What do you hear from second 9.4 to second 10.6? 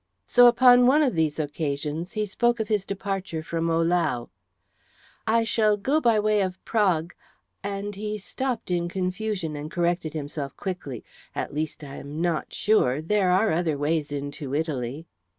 and corrected himself